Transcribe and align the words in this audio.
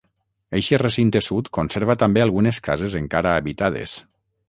Eixe 0.59 0.79
recinte 0.85 1.21
sud 1.27 1.53
conserva 1.59 1.97
també 2.07 2.25
algunes 2.25 2.63
cases 2.71 2.99
encara 3.05 3.39
habitades. 3.43 3.99